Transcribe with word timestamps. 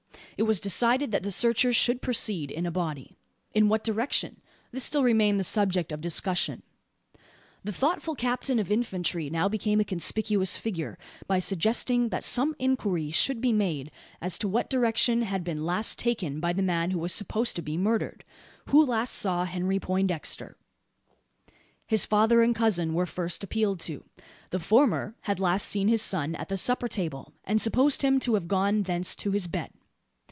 It 0.37 0.45
was 0.45 0.59
decided 0.59 1.11
that 1.11 1.21
the 1.21 1.31
searchers 1.31 1.75
should 1.75 2.01
proceed 2.01 2.49
in 2.49 2.65
a 2.65 2.71
body. 2.71 3.15
In 3.53 3.69
what 3.69 3.83
direction? 3.83 4.41
This 4.71 4.83
still 4.83 5.03
remained 5.03 5.39
the 5.39 5.43
subject 5.43 5.91
of 5.91 6.01
discussion. 6.01 6.63
The 7.63 7.71
thoughtful 7.71 8.15
captain 8.15 8.57
of 8.57 8.71
infantry 8.71 9.29
now 9.29 9.47
became 9.47 9.79
a 9.79 9.83
conspicuous 9.85 10.57
figure, 10.57 10.97
by 11.27 11.37
suggesting 11.37 12.09
that 12.09 12.23
some 12.23 12.55
inquiry 12.57 13.11
should 13.11 13.39
be 13.39 13.53
made, 13.53 13.91
as 14.19 14.39
to 14.39 14.47
what 14.47 14.67
direction 14.67 15.21
had 15.21 15.43
been 15.43 15.63
last 15.63 15.99
taken 15.99 16.39
by 16.39 16.53
the 16.53 16.63
man 16.63 16.89
who 16.89 16.97
was 16.97 17.13
supposed 17.13 17.55
to 17.57 17.61
be 17.61 17.77
murdered. 17.77 18.23
Who 18.69 18.83
last 18.83 19.13
saw 19.13 19.45
Henry 19.45 19.79
Poindexter? 19.79 20.57
His 21.85 22.03
father 22.03 22.41
and 22.41 22.55
cousin 22.55 22.95
were 22.95 23.05
first 23.05 23.43
appealed 23.43 23.79
to. 23.81 24.03
The 24.49 24.57
former 24.59 25.13
had 25.21 25.39
last 25.39 25.67
seen 25.67 25.87
his 25.87 26.01
son 26.01 26.33
at 26.33 26.49
the 26.49 26.57
supper 26.57 26.87
table; 26.87 27.31
and 27.43 27.61
supposed 27.61 28.01
him 28.01 28.19
to 28.21 28.33
have 28.33 28.47
gone 28.47 28.81
thence 28.81 29.15
to 29.17 29.29
his 29.29 29.45
bed. 29.45 29.71